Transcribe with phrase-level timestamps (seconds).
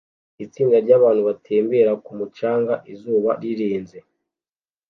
[0.45, 3.97] Itsinda ryabantu batembera ku mucanga izuba rirenze